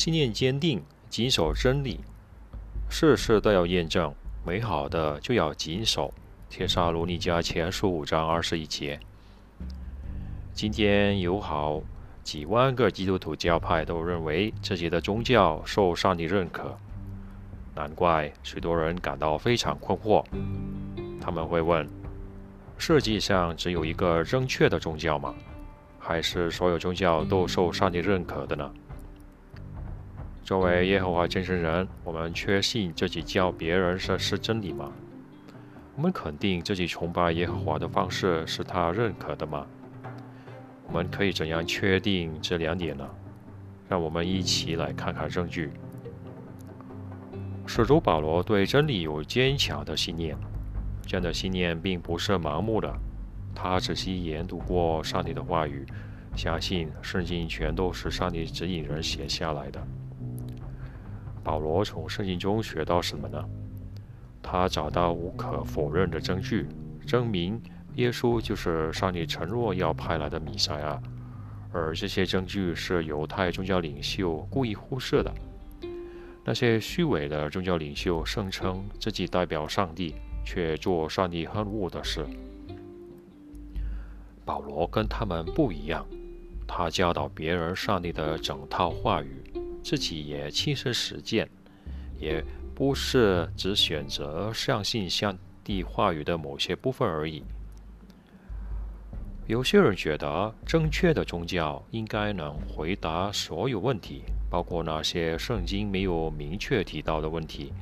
[0.00, 2.00] 信念坚定，谨守真理，
[2.88, 4.14] 事事都要验证。
[4.46, 6.10] 美好的就要谨守。
[6.48, 8.98] 帖撒罗尼迦前书五章二十一节。
[10.54, 11.82] 今天有好
[12.24, 16.74] 几万个基督徒教派都认为自己的宗教受上帝认可，
[17.74, 20.24] 难怪许多人感到非常困惑。
[21.20, 21.86] 他们会问：
[22.78, 25.34] 世界上只有一个正确的宗教吗？
[25.98, 28.72] 还是所有宗教都受上帝认可的呢？
[30.42, 34.92] 作为耶和华见证人，我们确信自己叫别人是是真理吗？
[35.96, 39.66] 我们肯定自己崇拜耶和华的方式是他认可的吗？
[40.86, 43.08] 我们可以怎样确定这两点呢？
[43.88, 45.70] 让我们一起来看看证据。
[47.66, 50.36] 使徒保罗对真理有坚强的信念，
[51.06, 52.92] 这样的信念并不是盲目的。
[53.54, 55.86] 他仔细研读过上帝的话语，
[56.34, 59.86] 相信圣经全都是上帝指引人写下来的。
[61.42, 63.44] 保罗从圣经中学到什么呢？
[64.42, 66.66] 他找到无可否认的证据，
[67.06, 67.60] 证明
[67.96, 71.00] 耶稣就是上帝承诺要派来的弥赛亚，
[71.72, 75.32] 而这些证据是犹太宗教领袖故意忽视的。
[76.42, 82.26] 那些虚伪的宗教领袖声称自己代表上帝，却做上帝恨恶的事。
[84.44, 86.04] 保罗跟他们不一样，
[86.66, 89.42] 他教导别人上帝的整套话语。
[89.82, 91.48] 自己也亲身实践，
[92.18, 97.42] 也不是只选择相信上帝话语的某些部分而已。
[99.46, 107.72] 有些人觉得正确的宗教应该能回答所有问题，包括那些圣经没有明确提到的问题。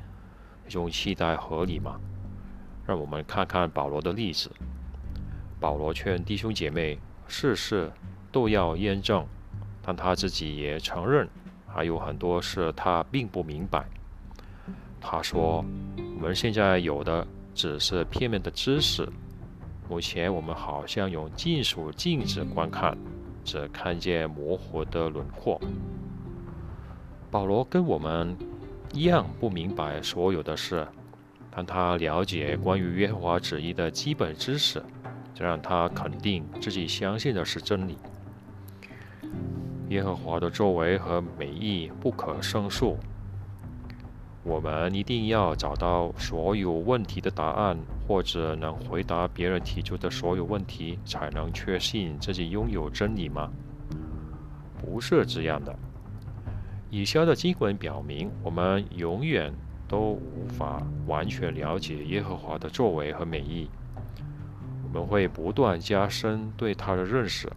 [0.65, 1.99] 这种期待合理吗？
[2.87, 4.49] 让我们看看保罗的例子。
[5.59, 7.91] 保罗劝弟兄姐妹事事
[8.31, 9.27] 都要验证，
[9.83, 11.29] 但他自己也承认。
[11.73, 13.85] 还有很多事他并不明白。
[14.99, 15.63] 他说
[16.17, 19.07] ：“我们现在有的只是片面的知识。
[19.87, 22.97] 目前我们好像用金属镜子观看，
[23.43, 25.59] 只看见模糊的轮廓。”
[27.31, 28.35] 保罗跟我们
[28.91, 30.85] 一样不明白所有的事，
[31.51, 34.83] 但他了解关于耶和华旨意的基本知识，
[35.33, 37.97] 这让他肯定自己相信的是真理。
[39.89, 42.97] 耶和华的作为和美意不可胜数。
[44.43, 47.77] 我们一定要找到所有问题的答案，
[48.07, 53.51] 或者能回答别人提出的所有问题，才能确信自己拥有真理吗？
[54.79, 55.75] 不是这样的。
[56.89, 59.53] 以下的经文表明，我们永远
[59.87, 63.69] 都无法完全了解耶和华的作为和美意。
[64.83, 67.51] 我们会不断加深对他的认识。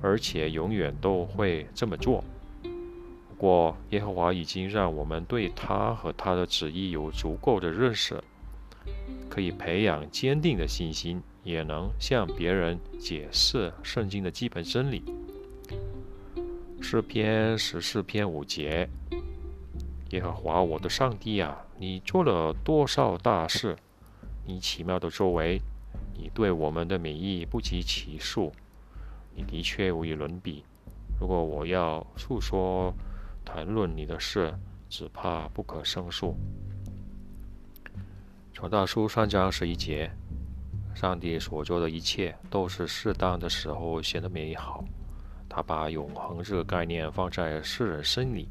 [0.00, 2.24] 而且永远都会这么做。
[2.62, 8.22] 不过，耶和华已经让我们对他和他的旨意有足够的认识，
[9.30, 15.02] 可以培养坚定的信心，也能向别人解释圣经的基本真理。
[16.82, 18.88] 诗篇十四篇五节：
[20.10, 23.76] 耶和华我的上帝啊，你做了多少大事？
[24.46, 25.60] 你奇妙的作为，
[26.14, 28.52] 你对我们的美意不计其数。
[29.34, 30.64] 你的确无与伦比。
[31.20, 32.94] 如果我要诉说、
[33.44, 34.52] 谈论你的事，
[34.88, 36.34] 只怕不可胜数。
[38.52, 40.10] 传道书三章十一节：
[40.94, 44.84] 上帝所做的一切都是适当的时候显得美好。
[45.48, 48.48] 他把永恒这个概念放在世人心里。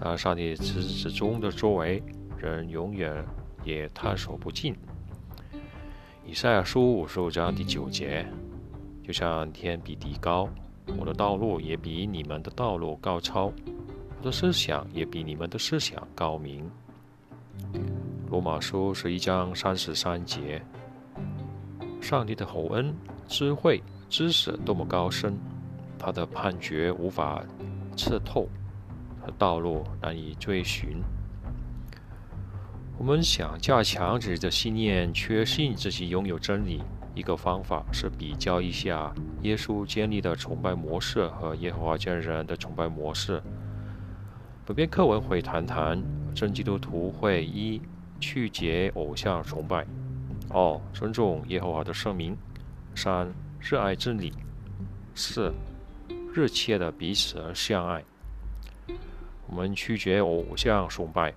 [0.00, 2.02] 而上帝自始至终的作为，
[2.36, 3.24] 人永远
[3.64, 4.74] 也探索不尽。
[6.26, 8.26] 以赛亚书五十五章第九节。
[9.06, 10.48] 就像天比地高，
[10.98, 16.68] 我的道路也比你们的道路高超，我的思想也比你们的思想高明。
[18.30, 20.62] 罗马书是一章三十三节。
[22.00, 22.94] 上帝的厚恩、
[23.28, 25.36] 智慧、知识多么高深，
[25.98, 27.44] 他的判决无法
[27.94, 28.48] 刺透，
[29.20, 31.02] 他的道路难以追寻。
[32.96, 36.82] 我们想加强自己的信念，确信自己拥有真理。
[37.14, 43.40] 一个方法是比较一下耶稣建立的崇拜模式和耶和华见证人的崇拜模式。
[44.66, 46.02] 本篇课文会谈谈
[46.34, 47.80] 真基督徒会一
[48.18, 49.86] 拒绝偶像崇拜，
[50.48, 52.36] 二尊重耶和华的圣名，
[52.94, 54.32] 三热爱真理，
[55.14, 55.52] 四
[56.32, 58.02] 热切的彼此相爱。
[59.46, 61.32] 我们拒绝偶像崇拜。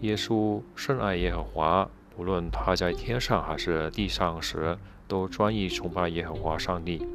[0.00, 1.90] 耶稣深爱耶和华。
[2.16, 4.76] 无论他在天上还是地上时，
[5.08, 7.06] 都专一崇拜耶和华上帝。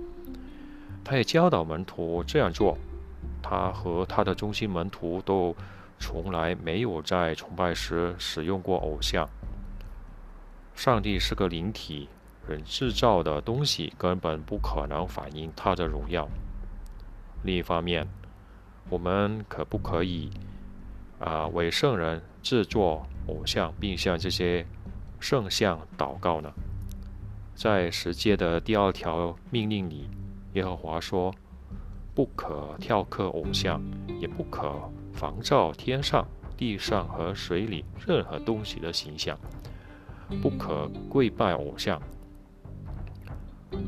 [1.03, 2.77] 他也教导门徒这样做。
[3.41, 5.55] 他和他的中心门徒都
[5.99, 9.29] 从来没有在崇拜时使用过偶像。
[10.75, 12.09] 上帝是个灵体，
[12.47, 16.27] 人制造的东西根本不可能反映他的荣耀。
[17.43, 18.07] 另一方面，
[18.89, 20.29] 我们可不可以
[21.19, 24.65] 啊为圣人制作偶像，并向这些
[25.19, 26.51] 圣像祷告呢？
[27.55, 30.07] 在十诫的第二条命令里，
[30.53, 31.33] 耶和华说
[32.13, 33.81] ：“不可雕刻偶像，
[34.19, 34.73] 也不可
[35.11, 39.37] 仿照天上、地上和水里任何东西的形象，
[40.41, 42.01] 不可跪拜偶像。”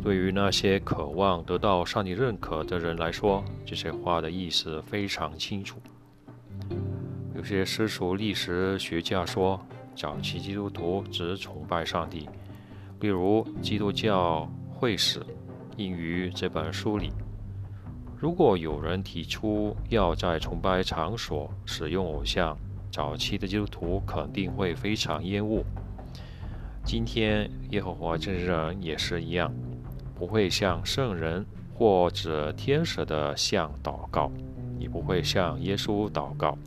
[0.03, 5.79] 对于那些渴望得到上帝认可的人来说，这些话的意思非常清楚。
[7.35, 9.59] 有些世俗历史学家说，
[9.99, 12.29] 早期基督徒只崇拜上帝。
[12.97, 15.19] 比如《基督教会史》
[15.75, 17.11] 应于这本书里，
[18.17, 22.57] 如果有人提出要在崇拜场所使用偶像，
[22.89, 25.65] 早期的基督徒肯定会非常厌恶。
[26.85, 29.53] 今天耶和华真人也是一样，
[30.15, 34.31] 不会向圣人或者天使的像祷告，
[34.79, 36.57] 也不会向耶稣祷告。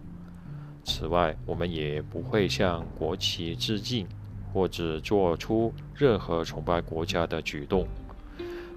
[0.84, 4.06] 此外，我们也不会向国旗致敬。
[4.54, 7.88] 或者做出任何崇拜国家的举动，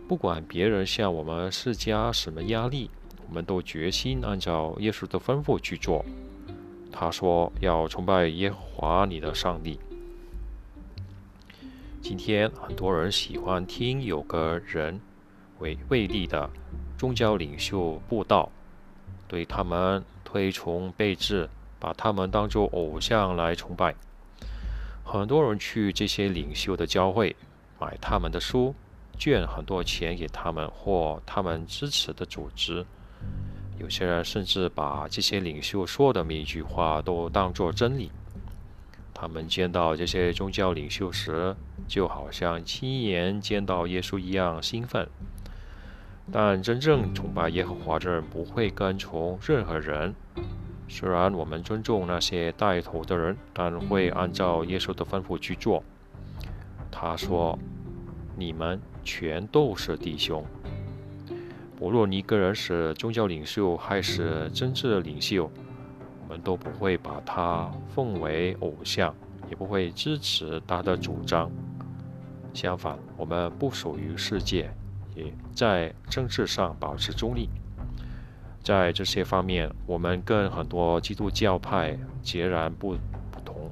[0.08, 2.90] 不管别人向我们施加什么压力，
[3.28, 6.06] 我们都决心按照耶稣的吩咐去做。
[6.94, 9.78] 他说要崇拜耶和华你的上帝。
[12.02, 14.98] 今天很多人喜欢听有个人
[15.60, 16.50] 为为例的
[16.98, 18.50] 宗教领袖布道，
[19.28, 21.50] 对他们推崇备至，
[21.80, 23.96] 把他们当作偶像来崇拜。
[25.04, 27.36] 很多人去这些领袖的教会，
[27.80, 28.74] 买他们的书，
[29.18, 32.86] 捐很多钱给他们或他们支持的组织。
[33.78, 38.10] 有些人甚至把这些领袖说的每一句话都当作真理。
[39.14, 41.56] 他们见到这些宗教领袖时，
[41.88, 45.08] 就好像亲眼见到耶稣一样兴奋。
[46.32, 50.16] 但真正崇拜耶和华的人不会跟从任何人。
[50.88, 55.84] 虽然我们尊重那些带头的人，但会按照耶稣的吩咐去做。
[56.92, 57.58] 他说
[58.38, 60.46] ：“你们全都是弟兄。
[61.78, 65.52] 不论一个人是宗教领袖还是政治领袖，
[66.24, 69.14] 我们都不会把他奉为偶像，
[69.50, 71.52] 也不会支持他的主张。
[72.54, 74.72] 相反，我们不属于世界，
[75.16, 77.50] 也在政治上保持中立。”
[78.66, 82.98] 在这些方面，我们跟很多基督教派截然不
[83.30, 83.70] 不同。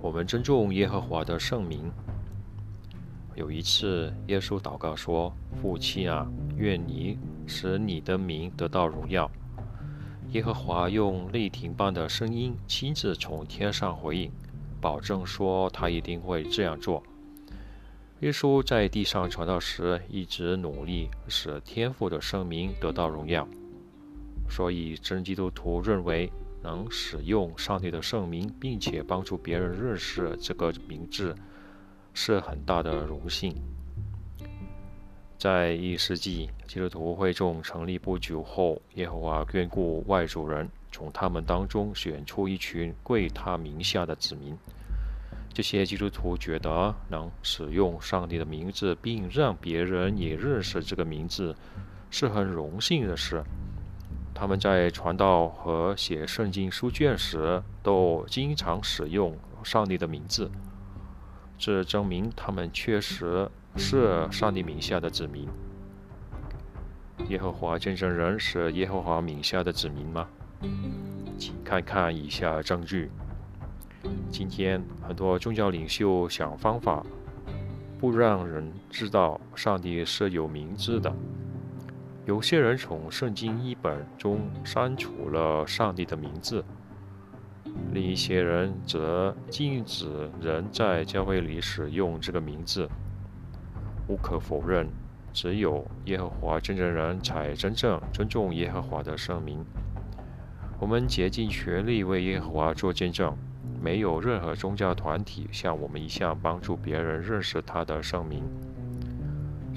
[0.00, 1.92] 我们尊重耶和华的圣名。
[3.36, 5.32] 有一次，耶稣祷告说
[5.62, 6.26] ：“父亲啊，
[6.56, 7.16] 愿你
[7.46, 9.30] 使你的名得到荣耀。”
[10.32, 14.32] 耶和华用雷霆般的声音亲自从天上回应，
[14.80, 17.00] 保证说他一定会这样做。
[18.20, 23.46] 耶稣在地上传道时，一直努力使天父的圣名得到荣耀。
[24.48, 26.32] 所以真基督徒认为，
[26.62, 31.36] 能使用上帝的圣名，并且帮助别人认识这个名字，
[32.14, 33.54] 是很大的荣幸。
[35.36, 44.56] 在一世纪基督徒会众成立不久后，耶和华眷顾外族人，从他们当中选出一群归他名下的子民。
[45.56, 51.56] 这些基督徒觉得能使用上帝的名字，并让别人也认识这个名字，
[52.10, 53.42] 是很荣幸的事。
[54.34, 59.34] 他们在传道和写圣经书卷时，都经常使用
[59.64, 60.50] 上帝的名字，
[61.56, 65.48] 这证明他们确实是上帝名下的子民。
[67.30, 70.28] 耶和华见证人是耶和华名下的子民吗？
[71.38, 73.10] 请看看以下证据。
[74.30, 77.04] 今天很多宗教领袖想方法
[77.98, 81.12] 不让人知道上帝是有名字的。
[82.24, 86.64] 有些人从圣经一本中删除了上帝的名字，
[87.92, 92.88] 另一些人则禁止人在教会里使用这个名字。
[94.08, 94.88] 无可否认，
[95.32, 99.64] 只有耶和华真正人才真正尊重耶和华的圣名。
[100.78, 103.36] 我们竭尽全力为耶和华做见证。
[103.80, 108.42] 没有任何宗教团体像我们一样帮助别人认识他的圣名。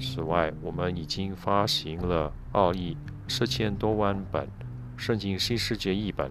[0.00, 2.96] 此外，我们已经发行了二亿
[3.28, 4.46] 四千多万本
[4.96, 6.30] 《圣经新世界》译本，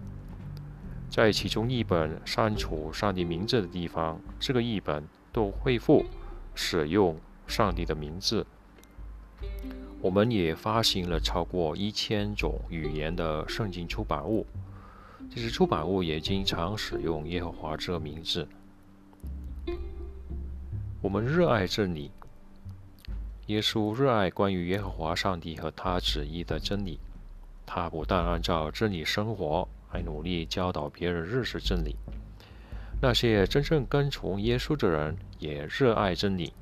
[1.08, 6.04] 在其中一本删除上帝名字的地方，这个译本都恢复
[6.54, 8.44] 使用上帝的名字。
[10.02, 14.46] 我们也发行了超过一千种语言的圣经出版物，
[15.32, 18.46] 其实出版物也经常使用耶和华这个名字。
[21.00, 22.10] 我们热爱真理。
[23.46, 26.98] 耶稣热爱关于耶和华上帝和他旨意的真理，
[27.64, 31.96] 他不但按照真理生活，还努力教导别人认识真理。
[33.00, 36.52] 那些真正跟从耶稣的人也热爱真理。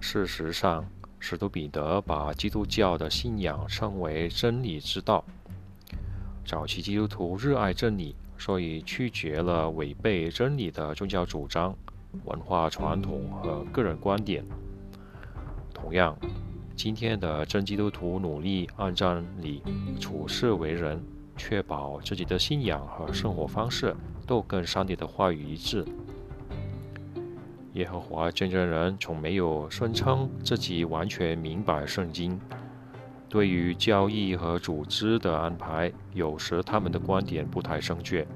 [0.00, 0.84] 事实上，
[1.20, 5.24] 使徒彼得把基督教的信仰称为真理之道。
[6.48, 11.76] 早期基督徒热爱真理，所以拒绝了违背真理的宗教主张。
[12.24, 14.42] 文化传统和个人观点。
[15.74, 16.16] 同样，
[16.74, 19.62] 今天的真基督徒努力按真理
[20.00, 20.98] 处事为人，
[21.36, 23.94] 确保自己的信仰和生活方式
[24.26, 25.84] 都跟上帝的话语一致。
[27.74, 32.40] 耶和华见证人从没有声称自己完全明白圣经。
[33.28, 38.26] 对于交易和组织的安排，有时他们的观点不太正确。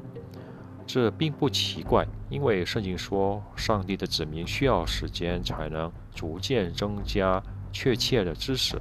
[0.86, 8.78] 这并不奇怪，因为圣经说，上帝的子民需要时间才能逐渐增加确切的知识。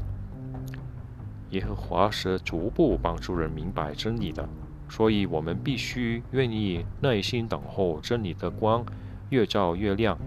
[1.51, 4.47] 耶和华是逐步帮助人明白真理的，
[4.89, 8.83] 所以我们必须愿意耐心等候真理的光
[9.29, 10.17] 越照越亮。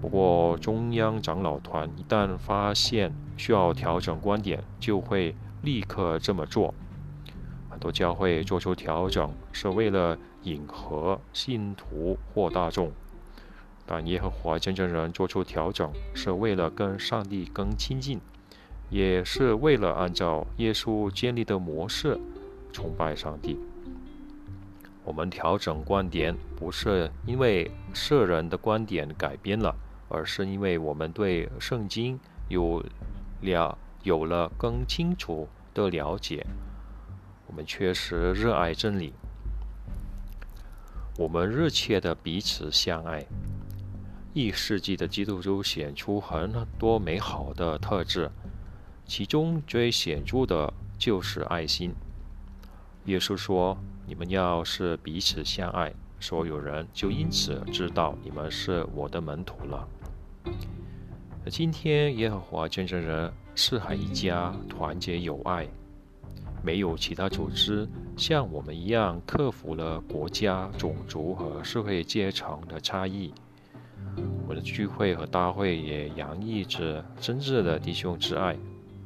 [0.00, 6.74] 不过，中央长老团一旦发现需要调整观点，就会立刻这么做。
[7.70, 10.18] 很多教会做出调整是为了。
[10.44, 12.90] 迎合信徒或大众，
[13.84, 18.18] 但耶和华见证人做出调整，是为了跟上帝更亲近，
[18.88, 22.18] 也是为了按照耶稣建立的模式
[22.72, 23.58] 崇拜上帝。
[25.04, 29.76] 我们调整观点，不是因为世人的观点改变了，
[30.08, 32.18] 而是因为我们对圣经
[32.48, 32.82] 有
[33.40, 36.46] 了有了更清楚的了解。
[37.46, 39.12] 我们确实热爱真理。
[41.18, 43.26] 我们热切的彼此相爱。
[44.32, 48.30] 一世纪的基督徒显出很多美好的特质，
[49.04, 51.92] 其中最显著的就是爱心。
[53.06, 59.88] 耶稣说：“你们要是彼此相爱，所有人就因此知道你们是我的门徒了。”
[61.50, 65.66] 今天，耶和华见证人四海一家团结友爱。
[66.62, 73.34] 没有其他组织像我们一样克服了国家、种族和社会阶层的差异。
[74.46, 78.56] 我的聚会和大会也洋溢着真挚的弟兄之爱，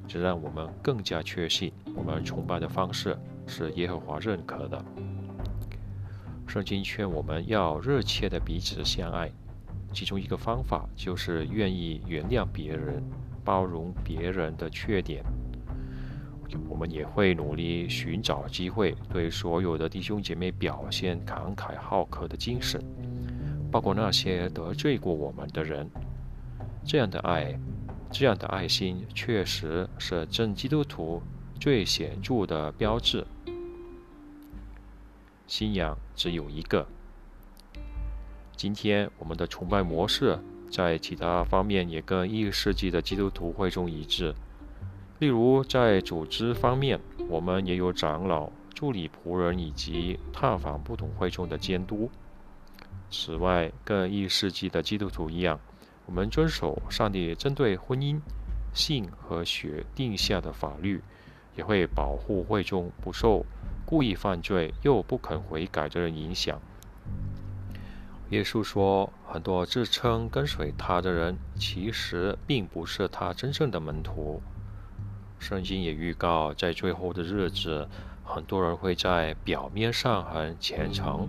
[0.07, 4.85] 这让我们更加确信我们崇拜的方式是耶和华认可的。
[6.47, 9.31] 圣经劝我们要热切的彼此相爱，
[9.95, 13.03] 其中一个方法就是愿意原谅别人，
[13.45, 15.25] 包容别人的缺点。
[16.69, 22.81] 我们也会努力寻找机会，对所有的弟兄姐妹表现慷慨好客的精神，
[23.73, 25.89] 包括那些得罪过我们的人。
[26.85, 27.59] 这样的爱，
[28.11, 31.21] 这样的爱心，确实是真基督徒
[31.59, 33.27] 最显著的标志。
[35.47, 36.87] 信仰只有一个。
[38.57, 40.39] 今天我们的崇拜模式
[40.71, 44.35] 在其他方面也跟一世纪的基督徒会众一致。
[45.19, 52.11] 例如，在组织方面，我们也有长老、助理仆人以及探访不同会众的监督。
[53.11, 55.59] 此外，跟一世纪的基督徒一样，
[56.07, 58.21] 我们遵守上帝针对婚姻、
[58.73, 61.03] 性和血定下的法律，
[61.57, 63.45] 也会保护会众不受
[63.85, 66.61] 故意犯罪又不肯悔改的人影响。
[68.31, 74.41] 耶稣说，很多自称跟随他的人，其实并不是他真正的门徒。
[75.39, 77.87] 圣经也预告，在最后的日子，
[78.25, 81.29] 很多人会在表面上很虔诚，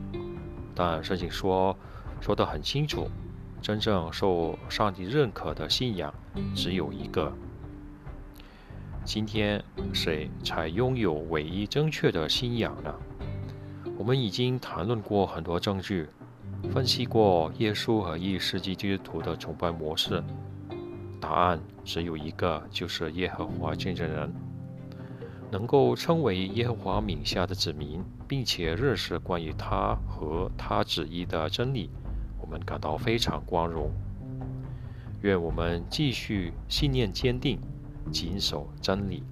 [0.74, 1.78] 但圣经说
[2.22, 3.10] 说得很清楚，
[3.62, 6.14] 真正受上帝认可的信仰
[6.56, 7.34] 只有一个。
[9.04, 12.96] 今天谁才拥有唯一正确的信仰呢？
[13.98, 16.08] 我们已经谈论过很多证据，
[16.72, 20.24] 分析过耶稣和一世纪基督徒的崇拜模式。
[21.22, 24.32] 答案只有一个，就是耶和华见证人
[25.52, 31.90] 能够称为耶和华名下的子民，并且认识关于他和他旨意的真理，
[32.40, 33.90] 我们感到非常光荣。
[35.22, 37.60] 愿我们继续信念坚定，
[38.12, 39.24] 谨守真理。